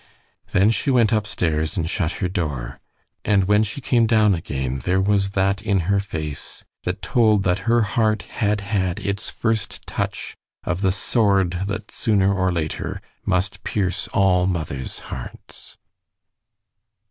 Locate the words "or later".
12.33-12.99